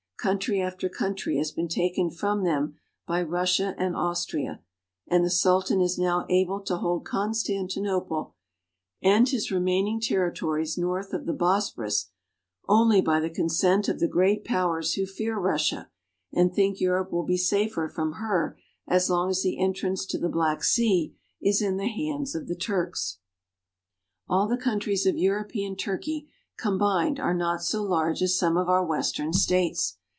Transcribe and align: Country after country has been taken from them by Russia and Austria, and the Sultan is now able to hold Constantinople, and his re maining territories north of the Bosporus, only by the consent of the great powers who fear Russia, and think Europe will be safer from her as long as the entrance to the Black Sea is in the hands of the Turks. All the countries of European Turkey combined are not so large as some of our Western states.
Country 0.23 0.61
after 0.61 0.87
country 0.87 1.37
has 1.37 1.51
been 1.51 1.67
taken 1.67 2.11
from 2.11 2.43
them 2.43 2.77
by 3.07 3.23
Russia 3.23 3.73
and 3.79 3.95
Austria, 3.95 4.61
and 5.07 5.25
the 5.25 5.31
Sultan 5.31 5.81
is 5.81 5.97
now 5.97 6.27
able 6.29 6.61
to 6.61 6.77
hold 6.77 7.05
Constantinople, 7.07 8.35
and 9.01 9.27
his 9.27 9.49
re 9.49 9.57
maining 9.59 9.99
territories 9.99 10.77
north 10.77 11.11
of 11.13 11.25
the 11.25 11.33
Bosporus, 11.33 12.11
only 12.67 13.01
by 13.01 13.19
the 13.19 13.31
consent 13.31 13.89
of 13.89 13.99
the 13.99 14.07
great 14.07 14.45
powers 14.45 14.93
who 14.93 15.07
fear 15.07 15.39
Russia, 15.39 15.89
and 16.31 16.53
think 16.53 16.79
Europe 16.79 17.11
will 17.11 17.25
be 17.25 17.35
safer 17.35 17.89
from 17.89 18.11
her 18.19 18.59
as 18.87 19.09
long 19.09 19.31
as 19.31 19.41
the 19.41 19.57
entrance 19.59 20.05
to 20.05 20.19
the 20.19 20.29
Black 20.29 20.63
Sea 20.63 21.15
is 21.41 21.63
in 21.63 21.77
the 21.77 21.87
hands 21.87 22.35
of 22.35 22.47
the 22.47 22.55
Turks. 22.55 23.17
All 24.29 24.47
the 24.47 24.55
countries 24.55 25.07
of 25.07 25.17
European 25.17 25.75
Turkey 25.75 26.29
combined 26.57 27.19
are 27.19 27.33
not 27.33 27.63
so 27.63 27.81
large 27.81 28.21
as 28.21 28.37
some 28.37 28.55
of 28.55 28.69
our 28.69 28.85
Western 28.85 29.33
states. 29.33 29.97